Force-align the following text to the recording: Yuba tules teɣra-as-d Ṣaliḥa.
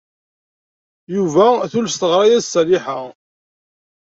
Yuba 1.15 1.45
tules 1.71 1.95
teɣra-as-d 1.97 2.51
Ṣaliḥa. 2.53 2.99